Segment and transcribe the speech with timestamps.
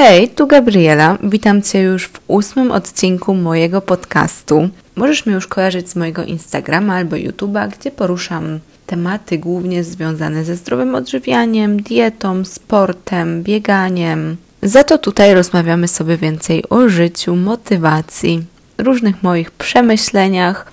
[0.00, 1.18] Hej, tu Gabriela.
[1.22, 4.68] Witam Cię już w ósmym odcinku mojego podcastu.
[4.96, 10.56] Możesz mnie już kojarzyć z mojego Instagrama albo YouTube'a, gdzie poruszam tematy głównie związane ze
[10.56, 14.36] zdrowym odżywianiem, dietą, sportem, bieganiem.
[14.62, 18.44] Za to tutaj rozmawiamy sobie więcej o życiu, motywacji,
[18.78, 20.72] różnych moich przemyśleniach,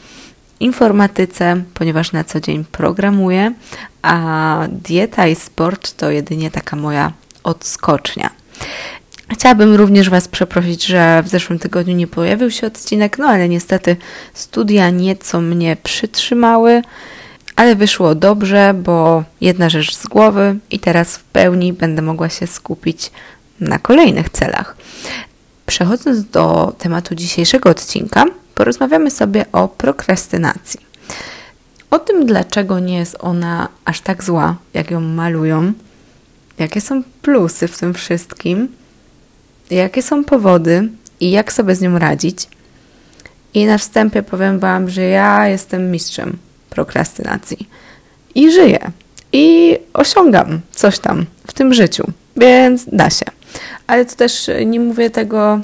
[0.59, 3.53] informatyce, ponieważ na co dzień programuję,
[4.01, 7.11] a dieta i sport to jedynie taka moja
[7.43, 8.29] odskocznia.
[9.31, 13.97] Chciałabym również Was przeprosić, że w zeszłym tygodniu nie pojawił się odcinek, no ale niestety
[14.33, 16.81] studia nieco mnie przytrzymały,
[17.55, 22.47] ale wyszło dobrze, bo jedna rzecz z głowy i teraz w pełni będę mogła się
[22.47, 23.11] skupić
[23.59, 24.77] na kolejnych celach.
[25.65, 30.79] Przechodząc do tematu dzisiejszego odcinka, porozmawiamy sobie o prokrastynacji.
[31.91, 35.73] O tym, dlaczego nie jest ona aż tak zła, jak ją malują,
[36.59, 38.67] jakie są plusy w tym wszystkim,
[39.71, 42.47] jakie są powody i jak sobie z nią radzić.
[43.53, 46.37] I na wstępie powiem Wam, że ja jestem mistrzem
[46.69, 47.69] prokrastynacji
[48.35, 48.91] i żyję
[49.33, 53.25] i osiągam coś tam w tym życiu, więc da się.
[53.87, 55.61] Ale to też nie mówię tego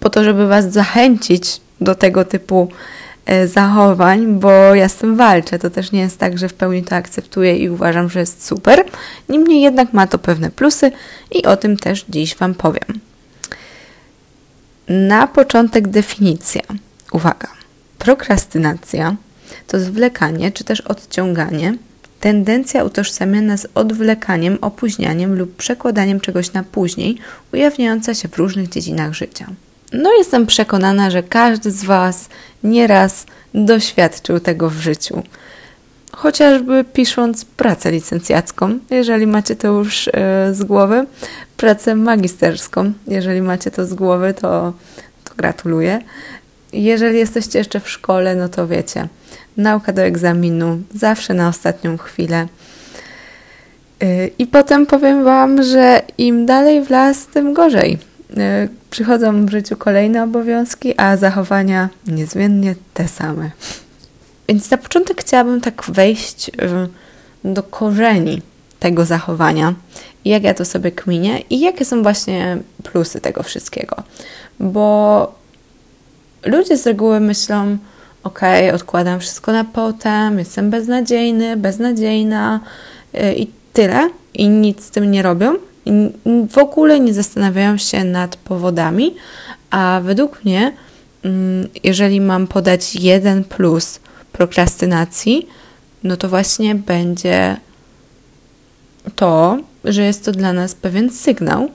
[0.00, 2.68] po to, żeby Was zachęcić do tego typu
[3.46, 5.58] zachowań, bo ja z tym walczę.
[5.58, 8.84] To też nie jest tak, że w pełni to akceptuję i uważam, że jest super.
[9.28, 10.92] Niemniej jednak ma to pewne plusy
[11.32, 13.00] i o tym też dziś Wam powiem.
[14.88, 16.62] Na początek definicja.
[17.12, 17.48] Uwaga.
[17.98, 19.16] Prokrastynacja
[19.66, 21.74] to zwlekanie czy też odciąganie,
[22.20, 27.18] tendencja utożsamiana z odwlekaniem, opóźnianiem lub przekładaniem czegoś na później,
[27.52, 29.46] ujawniająca się w różnych dziedzinach życia.
[29.96, 32.28] No, jestem przekonana, że każdy z Was
[32.64, 35.22] nieraz doświadczył tego w życiu.
[36.12, 40.10] Chociażby pisząc pracę licencjacką, jeżeli macie to już e,
[40.54, 41.06] z głowy,
[41.56, 44.72] pracę magisterską, jeżeli macie to z głowy, to,
[45.24, 46.00] to gratuluję.
[46.72, 49.08] Jeżeli jesteście jeszcze w szkole, no to wiecie,
[49.56, 52.46] nauka do egzaminu, zawsze na ostatnią chwilę.
[54.02, 57.98] Y, I potem powiem Wam, że im dalej w las, tym gorzej.
[58.36, 63.50] Y, przychodzą w życiu kolejne obowiązki, a zachowania niezmiennie te same.
[64.48, 66.52] Więc na początek chciałabym tak wejść y,
[67.44, 68.42] do korzeni
[68.80, 69.74] tego zachowania,
[70.24, 73.96] jak ja to sobie kminię i jakie są właśnie plusy tego wszystkiego.
[74.60, 75.34] Bo
[76.44, 77.78] ludzie z reguły myślą,
[78.22, 78.40] ok,
[78.74, 82.60] odkładam wszystko na potem, jestem beznadziejny, beznadziejna
[83.14, 85.54] y, i tyle, i nic z tym nie robią.
[86.50, 89.14] W ogóle nie zastanawiają się nad powodami,
[89.70, 90.72] a według mnie,
[91.24, 94.00] mm, jeżeli mam podać jeden plus
[94.32, 95.46] prokrastynacji,
[96.04, 97.56] no to właśnie będzie
[99.16, 101.70] to, że jest to dla nas pewien sygnał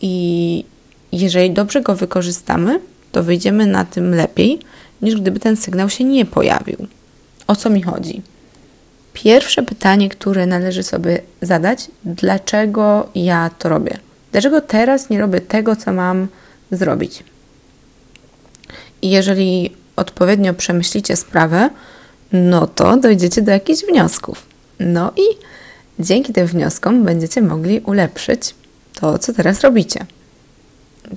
[0.00, 0.64] i
[1.12, 2.80] jeżeli dobrze go wykorzystamy,
[3.12, 4.58] to wyjdziemy na tym lepiej,
[5.02, 6.76] niż gdyby ten sygnał się nie pojawił.
[7.46, 8.22] O co mi chodzi?
[9.14, 13.98] Pierwsze pytanie, które należy sobie zadać, dlaczego ja to robię?
[14.32, 16.28] Dlaczego teraz nie robię tego, co mam
[16.70, 17.24] zrobić?
[19.02, 21.70] I jeżeli odpowiednio przemyślicie sprawę,
[22.32, 24.46] no to dojdziecie do jakichś wniosków.
[24.80, 25.22] No i
[25.98, 28.54] dzięki tym wnioskom będziecie mogli ulepszyć
[28.94, 30.06] to, co teraz robicie.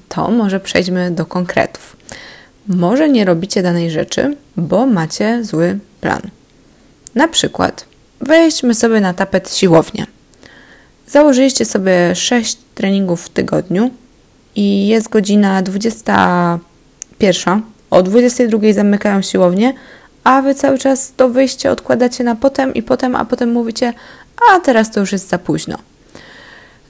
[0.10, 1.98] To może przejdźmy do konkretów.
[2.68, 6.22] Może nie robicie danej rzeczy, bo macie zły plan.
[7.18, 7.86] Na przykład,
[8.22, 10.06] wejdźmy sobie na tapet siłownię.
[11.08, 13.92] Założyliście sobie 6 treningów w tygodniu
[14.56, 17.62] i jest godzina 21.
[17.90, 19.74] O 22 zamykają siłownię,
[20.24, 23.94] a wy cały czas to wyjście odkładacie na potem i potem, a potem mówicie,
[24.52, 25.78] a teraz to już jest za późno.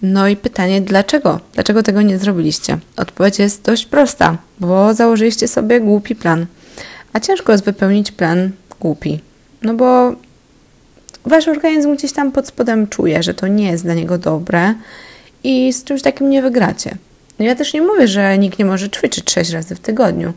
[0.02, 1.40] No i pytanie, dlaczego?
[1.54, 2.78] Dlaczego tego nie zrobiliście?
[2.98, 6.46] Odpowiedź jest dość prosta, bo założyliście sobie głupi plan.
[7.14, 9.20] A ciężko jest wypełnić plan głupi.
[9.68, 10.16] No bo
[11.26, 14.74] wasz organizm gdzieś tam pod spodem czuje, że to nie jest dla niego dobre
[15.44, 16.98] i z czymś takim nie wygracie.
[17.40, 20.34] No ja też nie mówię, że nikt nie może ćwiczyć 6 razy w tygodniu,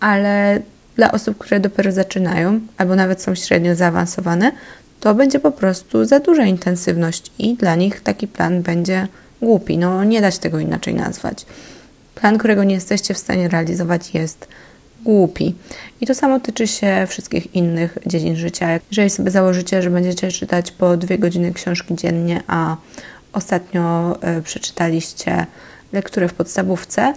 [0.00, 0.60] ale
[0.96, 4.52] dla osób, które dopiero zaczynają albo nawet są średnio zaawansowane,
[5.00, 9.08] to będzie po prostu za duża intensywność i dla nich taki plan będzie
[9.42, 9.78] głupi.
[9.78, 11.46] No nie da się tego inaczej nazwać.
[12.14, 14.48] Plan, którego nie jesteście w stanie realizować jest
[15.08, 15.54] głupi.
[16.00, 18.80] I to samo tyczy się wszystkich innych dziedzin życia.
[18.90, 22.76] Jeżeli sobie założycie, że będziecie czytać po dwie godziny książki dziennie, a
[23.32, 25.46] ostatnio y, przeczytaliście
[25.92, 27.14] lekturę w podstawówce,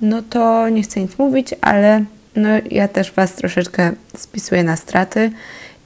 [0.00, 2.04] no to nie chcę nic mówić, ale
[2.36, 5.32] no ja też Was troszeczkę spisuję na straty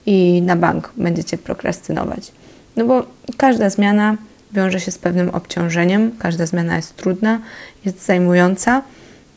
[0.07, 2.33] i na bank będziecie prokrastynować.
[2.77, 3.07] No bo
[3.37, 4.17] każda zmiana
[4.53, 6.13] wiąże się z pewnym obciążeniem.
[6.19, 7.41] Każda zmiana jest trudna,
[7.85, 8.83] jest zajmująca.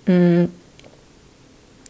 [0.07, 0.47] Mm.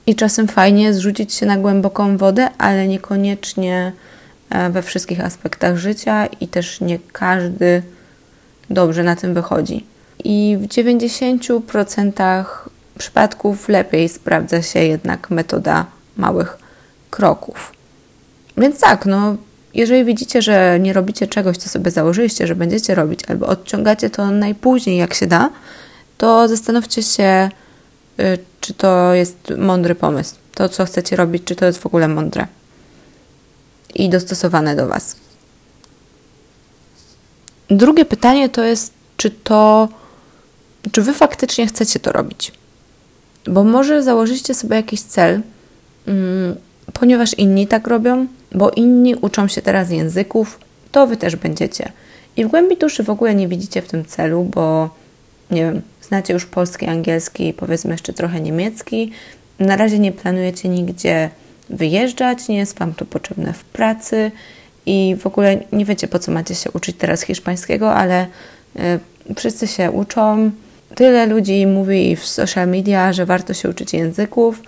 [0.08, 3.92] I czasem fajnie zrzucić się na głęboką wodę, ale niekoniecznie
[4.50, 7.82] e, we wszystkich aspektach życia i też nie każdy
[8.70, 9.86] dobrze na tym wychodzi.
[10.24, 12.46] I w 90%
[12.98, 15.86] przypadków lepiej sprawdza się jednak metoda
[16.18, 16.58] małych
[17.10, 17.72] kroków.
[18.58, 19.36] Więc tak, no,
[19.74, 24.32] jeżeli widzicie, że nie robicie czegoś, co sobie założyliście, że będziecie robić, albo odciągacie to
[24.32, 25.50] najpóźniej, jak się da,
[26.18, 27.50] to zastanówcie się,
[28.62, 30.36] czy to jest mądry pomysł.
[30.54, 32.48] To, co chcecie robić, czy to jest w ogóle mądre
[33.96, 35.16] i dostosowane do Was.
[37.70, 39.90] Drugie pytanie to jest, czy to,
[40.92, 42.52] czy Wy faktycznie chcecie to robić.
[43.46, 45.42] Bo może założycie sobie jakiś cel,
[46.08, 46.56] mm,
[46.94, 50.60] ponieważ inni tak robią, bo inni uczą się teraz języków,
[50.92, 51.92] to wy też będziecie.
[52.38, 54.90] I w głębi duszy w ogóle nie widzicie w tym celu, bo
[55.52, 59.12] nie wiem, znacie już polski, angielski, powiedzmy jeszcze trochę niemiecki.
[59.60, 61.30] Na razie nie planujecie nigdzie
[61.70, 64.32] wyjeżdżać, nie jest Wam to potrzebne w pracy
[64.86, 68.28] i w ogóle nie wiecie, po co macie się uczyć teraz hiszpańskiego, ale
[68.76, 70.52] y, wszyscy się uczą.
[70.96, 74.62] Tyle ludzi mówi w social media, że warto się uczyć języków,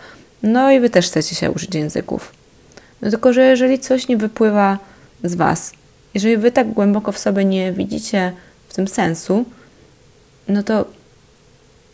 [0.44, 2.34] no i Wy też chcecie się uczyć języków.
[3.02, 4.80] No tylko, że jeżeli coś nie wypływa
[5.24, 5.72] z Was,
[6.14, 8.32] jeżeli Wy tak głęboko w sobie nie widzicie
[8.68, 9.46] w tym sensu,
[10.48, 10.86] no to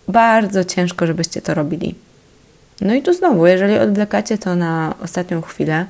[0.08, 1.96] bardzo ciężko, żebyście to robili.
[2.82, 5.86] No i tu znowu, jeżeli odwlekacie to na ostatnią chwilę,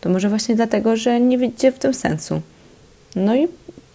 [0.00, 2.40] to może właśnie dlatego, że nie widzicie w tym sensu.
[3.16, 3.48] No i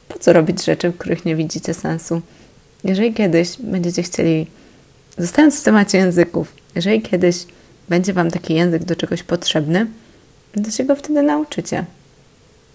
[0.08, 2.22] po co robić rzeczy, w których nie widzicie sensu?
[2.84, 4.48] Jeżeli kiedyś będziecie chcieli,
[5.18, 7.46] zostając w temacie języków, jeżeli kiedyś
[7.90, 9.88] będzie Wam taki język do czegoś potrzebny,
[10.64, 11.86] to się go wtedy nauczycie.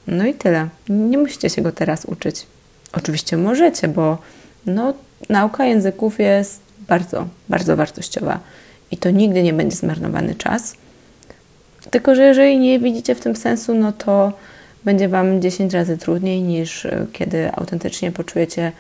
[0.07, 0.69] No i tyle.
[0.89, 2.47] Nie musicie się go teraz uczyć.
[2.93, 4.19] Oczywiście możecie, bo
[4.67, 4.95] no,
[5.29, 8.41] nauka języków jest bardzo, bardzo wartościowa
[8.91, 10.75] i to nigdy nie będzie zmarnowany czas.
[11.91, 14.33] Tylko, że jeżeli nie widzicie w tym sensu, no to
[14.85, 18.73] będzie Wam 10 razy trudniej niż e, kiedy autentycznie poczujecie,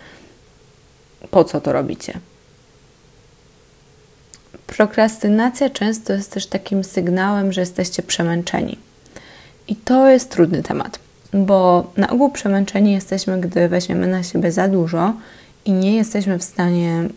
[1.31, 2.19] po co to robicie.
[4.67, 8.79] Prokrastynacja często jest też takim sygnałem, że jesteście przemęczeni.
[9.69, 10.99] I to jest trudny temat,
[11.33, 15.15] bo na ogół przemęczeni jesteśmy, gdy weźmiemy na siebie za dużo
[15.69, 17.09] i nie jesteśmy w stanie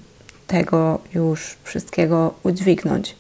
[0.48, 3.15] tego już wszystkiego udźwignąć.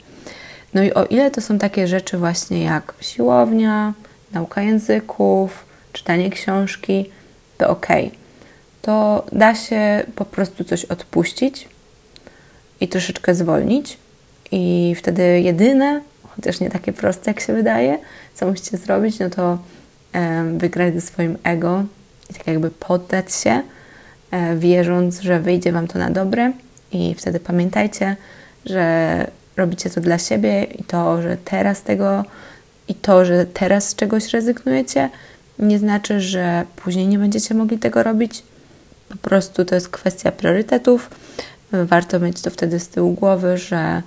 [0.73, 3.93] No i o ile to są takie rzeczy właśnie jak siłownia,
[4.31, 7.09] nauka języków, czytanie książki,
[7.57, 7.87] to ok.
[8.81, 11.67] To da się po prostu coś odpuścić
[12.81, 13.97] i troszeczkę zwolnić,
[14.51, 16.01] i wtedy jedyne,
[16.35, 17.97] chociaż nie takie proste, jak się wydaje,
[18.33, 19.57] co musicie zrobić, no to
[20.53, 21.83] wygrać ze swoim ego
[22.29, 23.63] i tak jakby poddać się,
[24.55, 26.51] wierząc, że wyjdzie Wam to na dobre.
[26.91, 28.15] I wtedy pamiętajcie,
[28.65, 32.25] że robicie to dla siebie i to, że teraz tego
[32.87, 35.09] i to, że teraz z czegoś rezygnujecie,
[35.59, 38.43] nie znaczy, że później nie będziecie mogli tego robić.
[39.09, 41.09] Po prostu to jest kwestia priorytetów.
[41.71, 44.01] Warto mieć to wtedy z tyłu głowy, że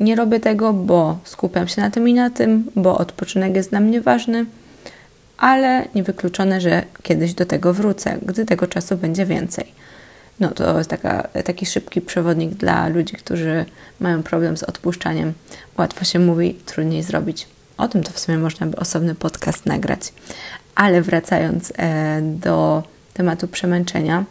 [0.00, 3.80] nie robię tego, bo skupiam się na tym i na tym, bo odpoczynek jest dla
[3.80, 4.46] mnie ważny,
[5.38, 9.72] ale niewykluczone, że kiedyś do tego wrócę, gdy tego czasu będzie więcej.
[10.40, 13.64] No to jest taka, taki szybki przewodnik dla ludzi, którzy
[14.00, 15.32] mają problem z odpuszczaniem.
[15.78, 17.46] Łatwo się mówi, trudniej zrobić.
[17.76, 20.12] O tym to w sumie można by osobny podcast nagrać.
[20.74, 22.82] Ale wracając e, do
[23.14, 24.24] tematu przemęczenia,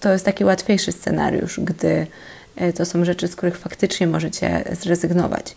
[0.00, 2.06] to jest taki łatwiejszy scenariusz, gdy
[2.74, 5.54] to są rzeczy, z których faktycznie możecie zrezygnować.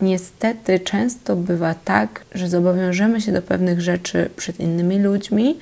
[0.00, 5.58] Niestety często bywa tak, że zobowiążemy się do pewnych rzeczy przed innymi ludźmi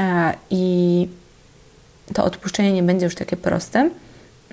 [0.00, 1.08] e, i
[2.14, 3.90] to odpuszczenie nie będzie już takie proste,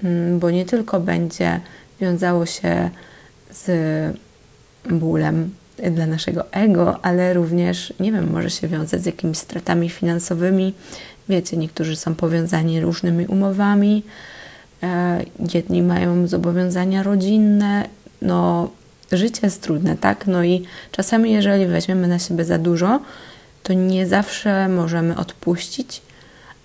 [0.03, 1.59] mm, bo nie tylko będzie
[2.01, 2.89] wiązało się
[3.51, 3.71] z
[4.89, 5.55] bólem
[5.91, 10.73] dla naszego ego, ale również, nie wiem, może się wiązać z jakimiś stratami finansowymi.
[11.29, 14.38] Wiecie, niektórzy są powiązani różnymi umowami, E,
[15.53, 17.89] jedni mają zobowiązania rodzinne,
[18.21, 18.69] no
[19.11, 20.27] życie jest trudne, tak?
[20.27, 22.99] No i czasami, jeżeli weźmiemy na siebie za dużo,
[23.63, 26.01] to nie zawsze możemy odpuścić,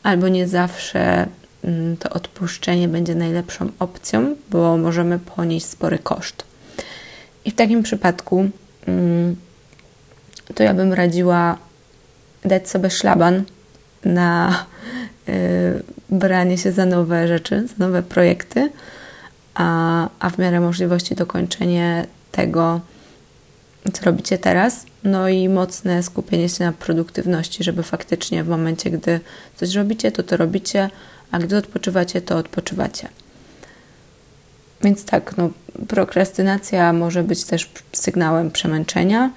[0.02, 1.26] albo nie zawsze
[1.64, 6.44] mm, to odpuszczenie będzie najlepszą opcją, bo możemy ponieść spory koszt.
[7.44, 8.50] I w takim przypadku
[8.86, 9.36] mm,
[10.54, 11.58] to ja bym radziła
[12.44, 13.44] dać sobie szlaban
[14.04, 14.64] na
[16.10, 18.70] branie się za nowe rzeczy, za nowe projekty,
[19.54, 22.80] a, a w miarę możliwości dokończenie tego,
[23.92, 29.20] co robicie teraz, no i mocne skupienie się na produktywności, żeby faktycznie w momencie, gdy
[29.56, 30.90] coś robicie, to to robicie,
[31.30, 33.08] a gdy odpoczywacie, to odpoczywacie.
[34.82, 35.50] Więc tak, no,
[35.88, 39.30] prokrastynacja może być też sygnałem przemęczenia,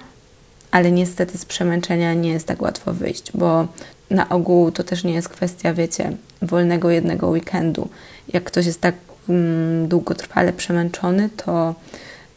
[0.70, 3.68] ale niestety z przemęczenia nie jest tak łatwo wyjść, bo
[4.10, 7.88] na ogół to też nie jest kwestia, wiecie, wolnego jednego weekendu.
[8.32, 8.94] Jak ktoś jest tak
[9.28, 11.74] mm, długotrwale przemęczony, to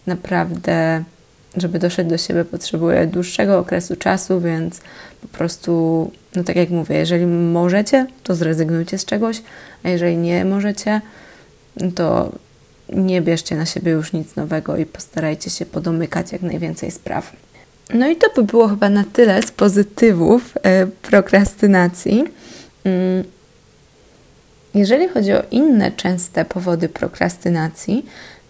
[0.07, 1.03] naprawdę,
[1.57, 4.81] żeby doszedł do siebie, potrzebuje dłuższego okresu czasu, więc
[5.21, 9.41] po prostu, no tak jak mówię, jeżeli możecie, to zrezygnujcie z czegoś,
[9.83, 11.01] a jeżeli nie możecie,
[11.95, 12.31] to
[12.89, 17.33] nie bierzcie na siebie już nic nowego i postarajcie się podomykać jak najwięcej spraw.
[17.93, 22.23] No i to by było chyba na tyle z pozytywów e, prokrastynacji.
[22.83, 23.23] Mm.
[24.73, 28.05] Jeżeli chodzi o inne częste powody prokrastynacji,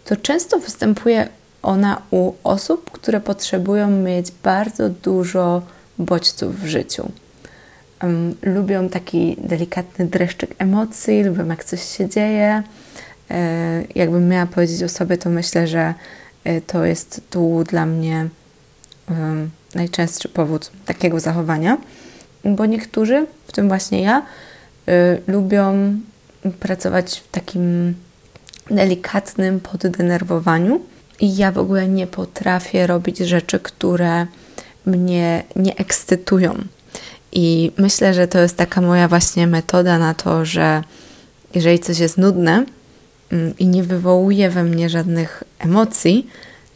[0.05, 1.27] to często występuje
[1.61, 5.61] ona u osób, które potrzebują mieć bardzo dużo
[5.97, 7.11] bodźców w życiu.
[8.03, 12.63] Um, lubią taki delikatny dreszczyk emocji, lubią jak coś się dzieje.
[13.31, 15.93] E, jakbym miała powiedzieć o sobie, to myślę, że
[16.43, 18.27] e, to jest tu dla mnie
[19.75, 21.77] najczęstszy powód takiego zachowania,
[22.45, 24.25] bo niektórzy, w tym właśnie ja,
[24.89, 25.99] y, lubią
[26.59, 27.95] pracować w takim
[28.69, 30.81] delikatnym poddenerwowaniu
[31.19, 34.27] i ja w ogóle nie potrafię robić rzeczy, które
[34.85, 36.55] mnie nie ekscytują.
[37.31, 40.83] I myślę, że to jest taka moja właśnie metoda na to, że
[41.55, 42.65] jeżeli coś jest nudne
[43.31, 46.27] mm, i nie wywołuje we mnie żadnych emocji,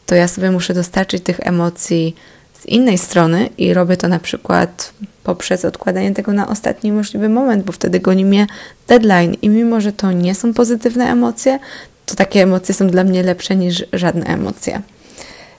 [0.06, 2.16] to ja sobie muszę dostarczyć tych emocji
[2.54, 4.94] z innej strony i robię to na przykład
[5.24, 8.48] poprzez odkładanie tego na ostatni możliwy moment, bo wtedy goni mnie
[8.88, 11.60] deadline i mimo, że to nie są pozytywne emocje,
[12.06, 14.82] to takie emocje są dla mnie lepsze niż żadne emocje.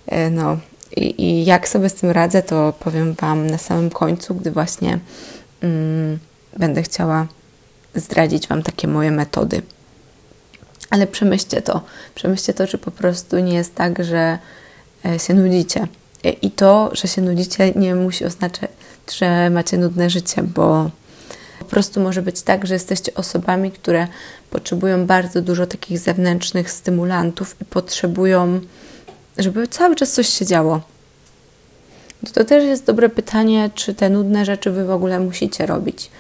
[0.07, 0.59] E, no
[0.97, 4.99] i, i jak sobie z tym radzę, to powiem Wam na samym końcu, gdy właśnie
[5.63, 6.19] mm,
[6.57, 7.27] będę chciała
[7.95, 9.63] zdradzić Wam takie moje metody.
[10.91, 11.81] Ale przemyślcie to.
[12.15, 14.39] Przemyślcie to, czy po prostu nie jest tak, że
[15.05, 15.87] e, się nudzicie.
[16.25, 18.71] E, I to, że się nudzicie, nie musi oznaczać,
[19.19, 20.91] że macie nudne życie, bo
[21.59, 24.07] po prostu może być tak, że jesteście osobami, które
[24.51, 28.61] potrzebują bardzo dużo takich zewnętrznych stymulantów i potrzebują,
[29.39, 30.81] żeby cały czas coś się działo.
[32.33, 36.11] To też jest dobre pytanie, czy te nudne rzeczy wy w ogóle musicie robić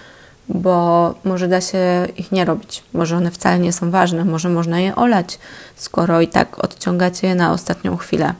[0.48, 2.82] bo może da się ich nie robić.
[2.92, 5.38] Może one wcale nie są ważne, może można je olać,
[5.76, 8.34] skoro i tak odciągacie je na ostatnią chwilę.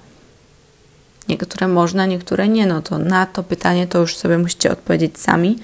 [1.29, 5.59] Niektóre można, niektóre nie, no to na to pytanie to już sobie musicie odpowiedzieć sami.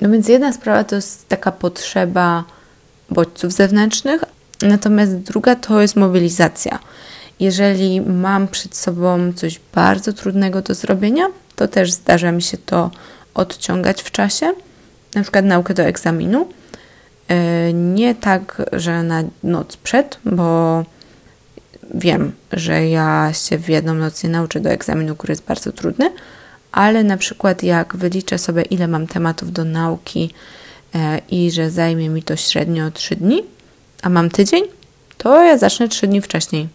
[0.00, 2.44] No więc jedna sprawa to jest taka potrzeba
[3.10, 4.24] bodźców zewnętrznych,
[4.62, 6.78] natomiast druga to jest mobilizacja.
[7.40, 11.26] Jeżeli mam przed sobą coś bardzo trudnego do zrobienia,
[11.56, 12.90] to też zdarza mi się to
[13.34, 14.52] odciągać w czasie
[15.16, 16.48] na przykład naukę do egzaminu.
[17.28, 20.84] E, nie tak, że na noc przed, bo
[21.94, 26.10] wiem, że ja się w jedną noc nie nauczę do egzaminu, który jest bardzo trudny,
[26.72, 30.30] ale na przykład jak wyliczę sobie, ile mam tematów do nauki
[30.94, 33.42] e, i że zajmie mi to średnio 3 dni,
[34.02, 34.64] a mam tydzień,
[35.18, 36.68] to ja zacznę 3 dni wcześniej,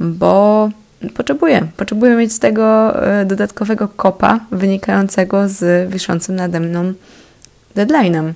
[0.00, 0.70] bo
[1.14, 1.68] potrzebuję.
[1.76, 6.92] Potrzebuję mieć z tego e, dodatkowego kopa wynikającego z wiszącym nade mną
[7.76, 8.32] deadline'em.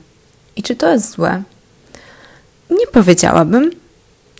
[0.56, 1.42] I czy to jest złe?
[2.70, 3.70] Nie powiedziałabym,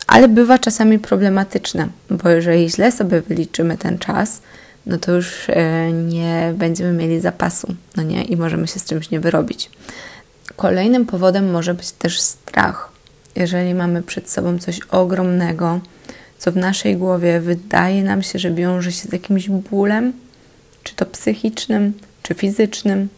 [0.07, 4.41] ale bywa czasami problematyczne, bo jeżeli źle sobie wyliczymy ten czas,
[4.87, 9.11] no to już e, nie będziemy mieli zapasu, no nie, i możemy się z czymś
[9.11, 9.71] nie wyrobić.
[10.57, 12.93] Kolejnym powodem może być też strach.
[13.37, 15.81] Jeżeli mamy przed sobą coś ogromnego,
[16.39, 20.13] co w naszej głowie wydaje nam się, że wiąże się z jakimś bólem,
[20.83, 23.09] czy to psychicznym, czy fizycznym,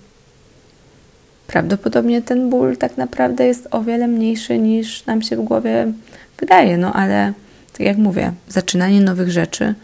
[1.47, 5.93] prawdopodobnie ten ból tak naprawdę jest o wiele mniejszy niż nam się w głowie
[6.39, 6.77] wydaje.
[6.77, 7.33] No ale
[7.73, 9.75] tak jak mówię, zaczynanie nowych rzeczy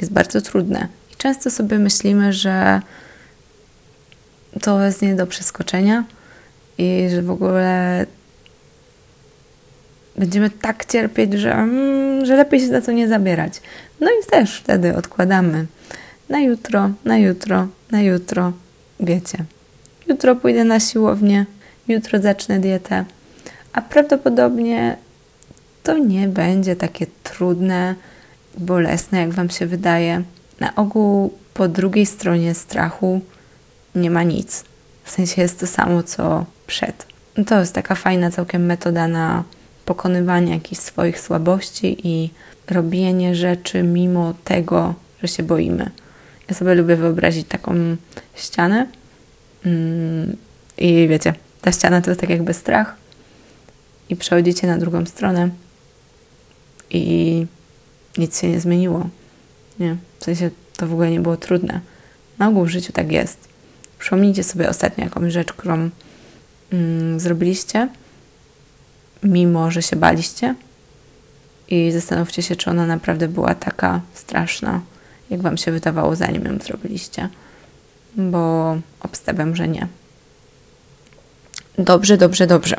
[0.00, 0.88] jest bardzo trudne.
[1.12, 2.80] I często sobie myślimy, że
[4.62, 6.04] to jest nie do przeskoczenia
[6.78, 8.06] i że w ogóle
[10.18, 13.60] będziemy tak cierpieć, że, mm, że lepiej się za to nie zabierać.
[14.00, 15.66] No i też wtedy odkładamy
[16.28, 18.52] na jutro, na jutro, na jutro,
[19.00, 19.44] wiecie.
[20.08, 21.46] Jutro pójdę na siłownię,
[21.88, 23.04] jutro zacznę dietę.
[23.72, 24.96] A prawdopodobnie
[25.82, 27.94] to nie będzie takie trudne,
[28.58, 30.22] bolesne, jak Wam się wydaje.
[30.60, 33.20] Na ogół po drugiej stronie strachu
[33.94, 34.64] nie ma nic.
[35.04, 37.06] W sensie jest to samo, co przed.
[37.46, 39.44] To jest taka fajna całkiem metoda na
[39.84, 42.30] pokonywanie jakichś swoich słabości i
[42.70, 45.90] robienie rzeczy mimo tego, że się boimy.
[46.48, 47.96] Ja sobie lubię wyobrazić taką
[48.34, 48.86] ścianę
[50.78, 52.96] i wiecie, ta ściana to jest tak jakby strach
[54.08, 55.50] i przechodzicie na drugą stronę
[56.90, 57.46] i
[58.18, 59.08] nic się nie zmieniło.
[59.80, 61.80] Nie, w sensie to w ogóle nie było trudne.
[62.38, 63.48] Na ogół w życiu tak jest.
[63.98, 65.90] Przypomnijcie sobie ostatnio jakąś rzecz, którą
[66.72, 67.88] mm, zrobiliście,
[69.22, 70.54] mimo że się baliście
[71.68, 74.80] i zastanówcie się, czy ona naprawdę była taka straszna,
[75.30, 77.28] jak Wam się wydawało, zanim ją zrobiliście,
[78.16, 79.86] bo obstawiam, że nie.
[81.78, 82.76] Dobrze, dobrze, dobrze.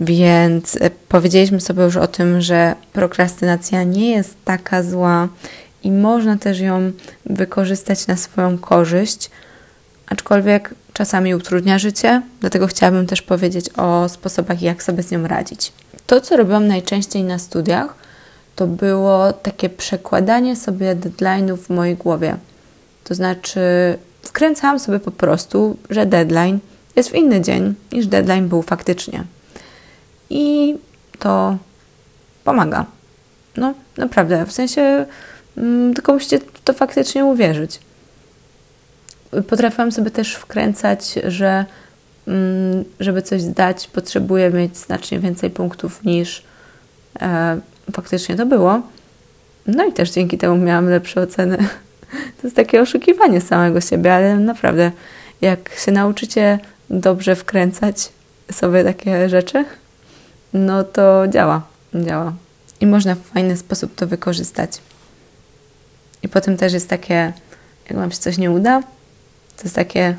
[0.00, 5.28] Więc e, powiedzieliśmy sobie już o tym, że prokrastynacja nie jest taka zła
[5.82, 6.92] i można też ją
[7.26, 9.30] wykorzystać na swoją korzyść,
[10.06, 15.72] aczkolwiek czasami utrudnia życie, dlatego chciałabym też powiedzieć o sposobach, jak sobie z nią radzić.
[16.06, 17.94] To, co robiłam najczęściej na studiach,
[18.56, 22.36] to było takie przekładanie sobie deadline'ów w mojej głowie.
[23.04, 23.60] To znaczy,
[24.22, 26.58] wkręcałam sobie po prostu, że deadline
[26.96, 29.24] jest w inny dzień niż deadline był faktycznie.
[30.30, 30.76] I
[31.18, 31.56] to
[32.44, 32.86] pomaga.
[33.56, 35.06] No, naprawdę, w sensie,
[35.56, 37.80] mm, tylko musicie to faktycznie uwierzyć.
[39.48, 41.64] Potrafiłam sobie też wkręcać, że
[42.26, 46.42] mm, żeby coś zdać, potrzebuję mieć znacznie więcej punktów niż
[47.20, 47.60] e,
[47.92, 48.82] faktycznie to było.
[49.66, 51.58] No i też dzięki temu miałam lepsze oceny.
[52.10, 54.92] To jest takie oszukiwanie samego siebie, ale naprawdę,
[55.40, 56.58] jak się nauczycie
[56.90, 58.12] dobrze wkręcać
[58.52, 59.64] sobie takie rzeczy,
[60.52, 61.62] no to działa,
[61.94, 62.32] działa.
[62.80, 64.78] I można w fajny sposób to wykorzystać.
[66.22, 67.32] I potem też jest takie,
[67.90, 68.82] jak Wam się coś nie uda,
[69.56, 70.16] to jest takie,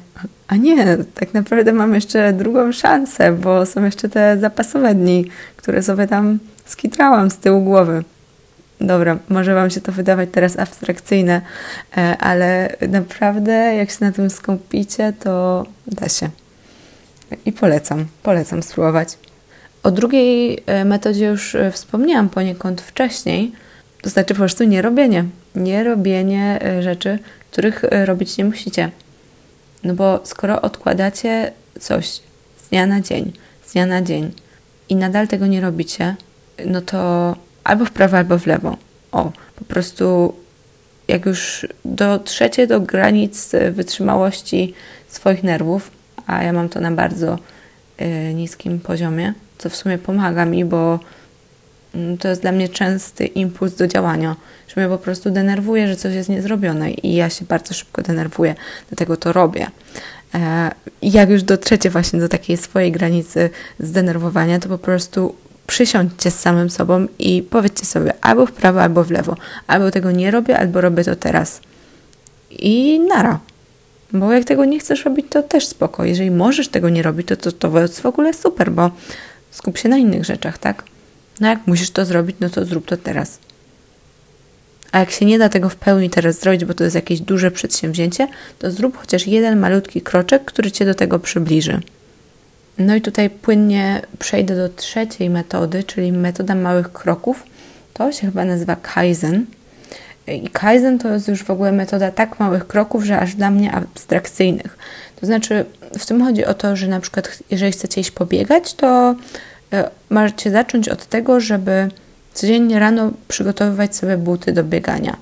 [0.48, 5.26] a nie, tak naprawdę mam jeszcze drugą szansę, bo są jeszcze te zapasowe dni,
[5.58, 8.04] które sobie tam skitrałam z tyłu głowy.
[8.82, 11.42] Dobra, może Wam się to wydawać teraz abstrakcyjne,
[11.98, 16.30] e, ale naprawdę jak się na tym skupicie, to da się.
[17.46, 19.18] I polecam, polecam spróbować.
[19.84, 23.52] O drugiej e, metodzie już e, wspomniałam poniekąd wcześniej,
[24.02, 25.26] to znaczy po prostu nie robienie.
[25.56, 27.20] Nie robienie rzeczy,
[27.52, 28.92] których robić nie musicie.
[29.84, 32.08] No bo skoro odkładacie coś
[32.58, 33.34] z dnia na dzień,
[33.66, 34.32] z dnia na dzień
[34.90, 36.16] i nadal tego nie robicie,
[36.66, 38.78] no to albo w prawo, albo w lewo.
[39.12, 40.34] O, po prostu
[41.08, 44.74] jak już dotrzecie do granic wytrzymałości
[45.08, 45.92] swoich nerwów,
[46.28, 47.40] a ja mam to na bardzo
[48.02, 51.00] y, niskim poziomie, co w sumie pomaga mi, bo
[51.96, 54.36] y, to jest dla mnie częsty impuls do działania,
[54.68, 58.56] że mnie po prostu denerwuje, że coś jest niezrobione i ja się bardzo szybko denerwuję,
[58.90, 59.68] dlatego to robię.
[60.36, 60.72] E,
[61.02, 65.36] jak już dotrzecie właśnie do takiej swojej granicy zdenerwowania, to po prostu
[65.72, 69.36] przysiądźcie z samym sobą i powiedzcie sobie albo w prawo, albo w lewo.
[69.68, 71.62] Albo tego nie robię, albo robię to teraz.
[72.50, 73.40] I nara.
[74.14, 76.06] Bo jak tego nie chcesz robić, to też spoko.
[76.06, 78.92] Jeżeli możesz tego nie robić, to to, to jest w ogóle super, bo
[79.52, 80.84] skup się na innych rzeczach, tak?
[81.40, 83.40] No jak musisz to zrobić, no to zrób to teraz.
[84.92, 87.52] A jak się nie da tego w pełni teraz zrobić, bo to jest jakieś duże
[87.52, 88.28] przedsięwzięcie,
[88.60, 91.80] to zrób chociaż jeden malutki kroczek, który cię do tego przybliży.
[92.82, 97.44] No i tutaj płynnie przejdę do trzeciej metody, czyli metoda małych kroków.
[97.94, 99.46] To się chyba nazywa Kaizen.
[100.28, 103.72] I Kaizen to jest już w ogóle metoda tak małych kroków, że aż dla mnie
[103.72, 104.78] abstrakcyjnych.
[105.20, 105.66] To znaczy,
[106.00, 109.16] w tym chodzi o to, że na przykład, jeżeli chcecie iść pobiegać, to
[109.74, 111.90] e, możecie zacząć od tego, żeby
[112.34, 115.18] codziennie rano przygotowywać sobie buty do biegania,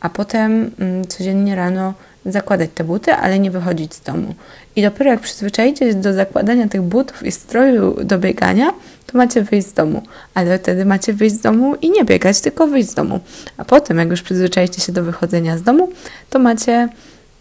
[0.00, 1.94] a potem mm, codziennie rano
[2.26, 4.34] zakładać te buty, ale nie wychodzić z domu.
[4.76, 8.72] I dopiero jak przyzwyczajicie się do zakładania tych butów i stroju do biegania,
[9.06, 10.02] to macie wyjść z domu.
[10.34, 13.20] Ale wtedy macie wyjść z domu i nie biegać, tylko wyjść z domu.
[13.56, 15.92] A potem, jak już przyzwyczajicie się do wychodzenia z domu,
[16.30, 16.88] to macie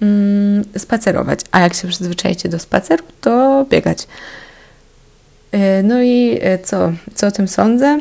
[0.01, 1.39] mm, spacerować.
[1.51, 4.07] A jak się przyzwyczajicie do spaceru, to biegać.
[5.51, 7.99] E, no i e, co, co o tym sądzę?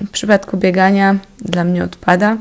[0.00, 2.36] W przypadku biegania dla mnie odpada.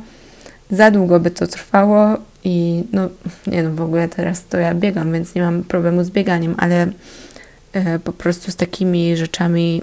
[0.71, 3.09] Za długo by to trwało i no,
[3.47, 6.87] nie no, w ogóle teraz to ja biegam, więc nie mam problemu z bieganiem, ale
[7.73, 9.81] e, po prostu z takimi rzeczami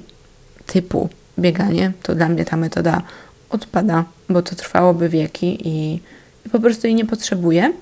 [0.67, 3.03] typu bieganie, to dla mnie ta metoda
[3.51, 6.01] odpada, bo to trwałoby wieki i,
[6.47, 7.73] i po prostu jej nie potrzebuję.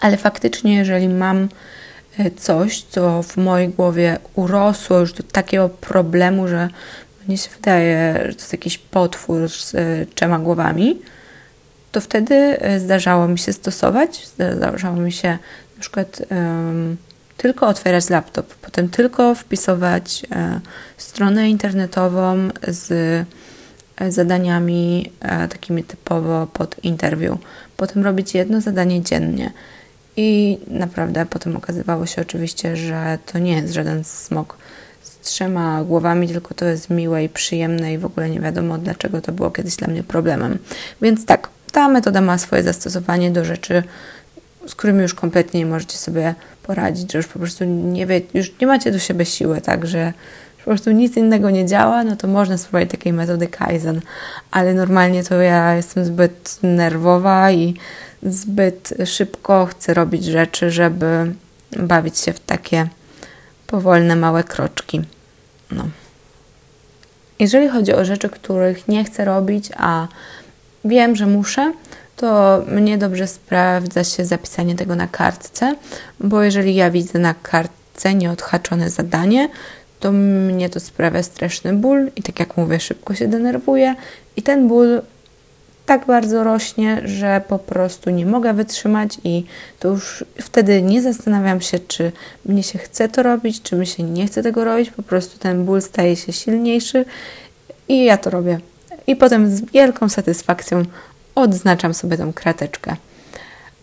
[0.00, 1.48] Ale faktycznie, jeżeli mam
[2.18, 6.68] e, coś, co w mojej głowie urosło już do takiego problemu, że
[7.28, 10.98] mnie się wydaje, że to jest jakiś potwór z e, trzema głowami,
[11.92, 14.26] to wtedy e, zdarzało mi się stosować,
[14.56, 15.28] zdarzało mi się
[15.76, 16.96] na przykład um,
[17.36, 20.60] tylko otwierać laptop, potem tylko wpisować e,
[20.96, 22.92] stronę internetową z
[24.08, 27.38] zadaniami e, takimi typowo pod interwiu.
[27.76, 29.52] Potem robić jedno zadanie dziennie.
[30.16, 34.56] I naprawdę potem okazywało się oczywiście, że to nie jest żaden smok
[35.02, 39.20] z trzema głowami, tylko to jest miłe i przyjemne i w ogóle nie wiadomo dlaczego
[39.20, 40.58] to było kiedyś dla mnie problemem.
[41.02, 43.82] Więc tak, ta metoda ma swoje zastosowanie do rzeczy,
[44.66, 48.58] z którymi już kompletnie nie możecie sobie poradzić, że już po prostu nie wie, już
[48.60, 50.12] nie macie do siebie siły, tak, że
[50.58, 54.00] po prostu nic innego nie działa, no to można spróbować takiej metody Kaizen,
[54.50, 57.74] ale normalnie to ja jestem zbyt nerwowa i
[58.22, 61.32] zbyt szybko chcę robić rzeczy, żeby
[61.76, 62.88] bawić się w takie
[63.66, 65.00] powolne, małe kroczki.
[65.70, 65.84] No.
[67.38, 70.08] Jeżeli chodzi o rzeczy, których nie chcę robić, a
[70.84, 71.72] wiem, że muszę,
[72.16, 75.74] to mnie dobrze sprawdza się zapisanie tego na kartce,
[76.20, 79.48] bo jeżeli ja widzę na kartce nieodhaczone zadanie,
[80.00, 83.94] to mnie to sprawia straszny ból i tak jak mówię, szybko się denerwuję
[84.36, 85.02] i ten ból
[85.86, 89.44] tak bardzo rośnie, że po prostu nie mogę wytrzymać i
[89.78, 92.12] to już wtedy nie zastanawiam się, czy
[92.44, 95.64] mnie się chce to robić, czy mi się nie chce tego robić, po prostu ten
[95.64, 97.04] ból staje się silniejszy
[97.88, 98.60] i ja to robię.
[99.06, 100.82] I potem z wielką satysfakcją
[101.34, 102.96] odznaczam sobie tą krateczkę.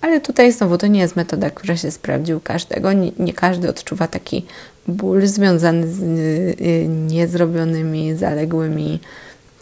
[0.01, 2.93] Ale tutaj znowu to nie jest metoda, która się sprawdzi u każdego.
[2.93, 4.45] Nie, nie każdy odczuwa taki
[4.87, 8.99] ból związany z y, niezrobionymi, zaległymi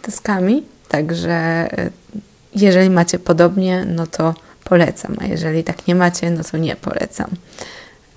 [0.01, 0.63] taskami.
[0.87, 1.91] Także y,
[2.55, 7.29] jeżeli macie podobnie, no to polecam, a jeżeli tak nie macie, no to nie polecam.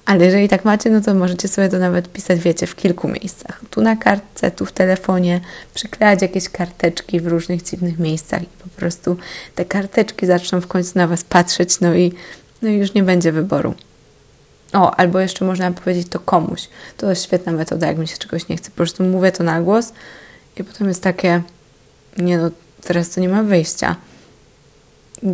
[0.09, 3.61] Ale jeżeli tak macie, no to możecie sobie to nawet pisać, wiecie, w kilku miejscach.
[3.71, 5.41] Tu na kartce, tu w telefonie,
[5.75, 9.17] przyklejać jakieś karteczki w różnych dziwnych miejscach i po prostu
[9.55, 12.13] te karteczki zaczną w końcu na Was patrzeć, no i,
[12.63, 13.75] no i już nie będzie wyboru.
[14.73, 16.69] O, albo jeszcze można powiedzieć to komuś.
[16.97, 18.71] To jest świetna metoda, jak mi się czegoś nie chce.
[18.71, 19.93] Po prostu mówię to na głos
[20.57, 21.43] i potem jest takie,
[22.19, 22.51] nie no,
[22.83, 23.97] teraz to nie ma wyjścia.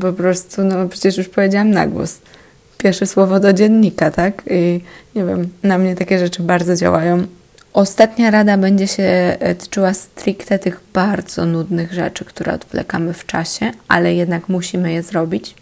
[0.00, 2.18] Po prostu, no przecież już powiedziałam na głos.
[2.84, 4.42] Pierwsze słowo do dziennika, tak?
[4.50, 4.80] I
[5.14, 7.26] nie wiem, na mnie takie rzeczy bardzo działają.
[7.72, 13.70] Ostatnia rada będzie się e, tyczyła stricte tych bardzo nudnych rzeczy, które odwlekamy w czasie,
[13.88, 15.54] ale jednak musimy je zrobić,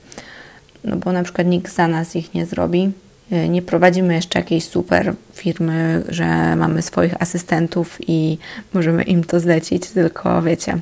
[0.84, 2.92] no bo na przykład nikt za nas ich nie zrobi.
[3.32, 8.38] E, nie prowadzimy jeszcze jakiejś super firmy, że mamy swoich asystentów i
[8.72, 10.78] możemy im to zlecić, tylko wiecie,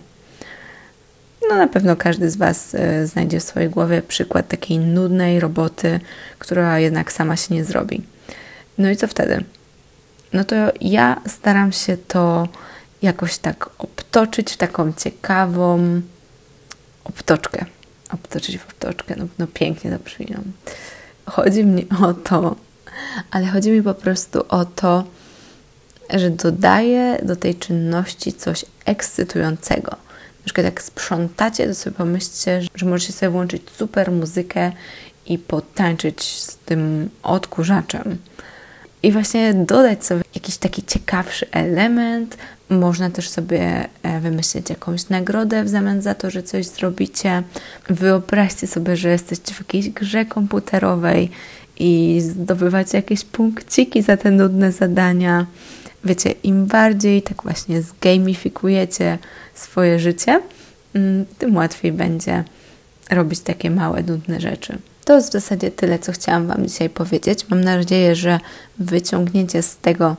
[1.50, 6.00] no na pewno każdy z Was e, znajdzie w swojej głowie przykład takiej nudnej roboty,
[6.38, 8.02] która jednak sama się nie zrobi.
[8.78, 9.44] No i co wtedy?
[10.32, 12.48] No to ja staram się to
[13.02, 16.00] jakoś tak obtoczyć w taką ciekawą
[17.04, 17.64] obtoczkę.
[18.12, 20.26] Obtoczyć w obtoczkę, no, no pięknie to brzmi.
[20.30, 20.38] No.
[21.32, 22.56] Chodzi mi o to,
[23.30, 25.04] ale chodzi mi po prostu o to,
[26.14, 30.09] że dodaję do tej czynności coś ekscytującego
[30.40, 34.72] na przykład jak sprzątacie, to sobie pomyślcie, że możecie sobie włączyć super muzykę
[35.26, 38.18] i potańczyć z tym odkurzaczem.
[39.02, 42.36] I właśnie dodać sobie jakiś taki ciekawszy element.
[42.70, 47.42] Można też sobie e, wymyślić jakąś nagrodę w zamian za to, że coś zrobicie.
[47.88, 51.30] Wyobraźcie sobie, że jesteście w jakiejś grze komputerowej
[51.78, 55.46] i zdobywacie jakieś punkciki za te nudne zadania.
[56.04, 59.18] Wiecie, im bardziej tak właśnie zgamifikujecie
[59.60, 60.40] swoje życie,
[60.94, 62.44] mm, tym łatwiej będzie
[63.10, 64.78] robić takie małe, nudne rzeczy.
[65.04, 67.48] To jest w zasadzie tyle, co chciałam Wam dzisiaj powiedzieć.
[67.48, 68.40] Mam nadzieję, że
[68.78, 70.16] wyciągniecie z tego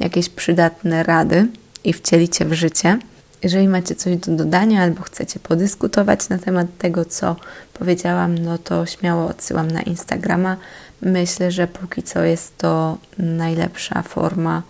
[0.00, 1.46] jakieś przydatne rady
[1.84, 2.98] i wcielicie w życie.
[3.42, 7.36] Jeżeli macie coś do dodania albo chcecie podyskutować na temat tego, co
[7.74, 10.56] powiedziałam, no to śmiało odsyłam na Instagrama.
[11.02, 14.62] Myślę, że póki co jest to najlepsza forma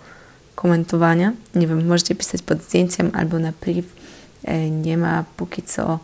[0.55, 1.33] komentowania.
[1.55, 3.89] Nie wiem, możecie pisać pod zdjęciem albo na priv.
[4.45, 5.99] E, nie ma póki co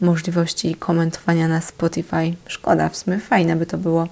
[0.00, 2.34] możliwości komentowania na Spotify.
[2.46, 4.08] Szkoda, w sumie fajne by to było.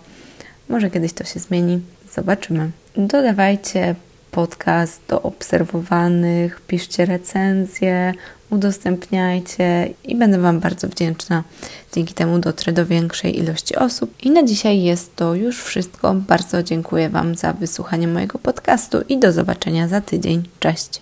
[0.69, 1.81] Może kiedyś to się zmieni.
[2.15, 2.71] Zobaczymy.
[2.97, 3.95] Dodawajcie
[4.31, 8.15] podcast do obserwowanych, piszcie recenzje,
[8.51, 11.45] udostępniajcie i będę Wam bardzo wdzięczna.
[11.93, 14.15] Dzięki temu dotrę do większej ilości osób.
[14.23, 16.15] I na dzisiaj jest to już wszystko.
[16.15, 20.43] Bardzo dziękuję Wam za wysłuchanie mojego podcastu i do zobaczenia za tydzień.
[20.61, 20.91] Cześć!